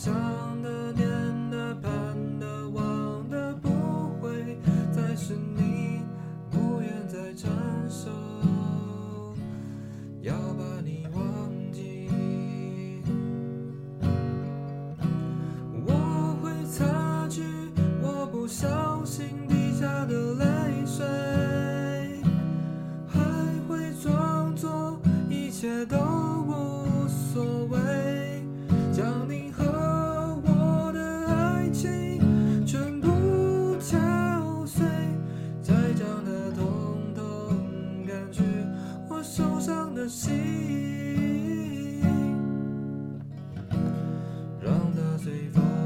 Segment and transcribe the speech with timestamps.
[0.00, 0.14] 想
[0.62, 1.90] 的、念的、盼
[2.38, 3.68] 的、望的，不
[4.20, 4.56] 会
[4.92, 6.02] 再是你，
[6.52, 7.50] 不愿再承
[7.88, 8.08] 受，
[10.20, 12.08] 要把你忘记。
[15.84, 17.42] 我会擦去
[18.00, 21.04] 我不小心滴下的泪水，
[23.08, 23.18] 还
[23.66, 24.96] 会装作
[25.28, 25.96] 一切都
[26.46, 27.78] 无所谓，
[45.28, 45.77] 最棒。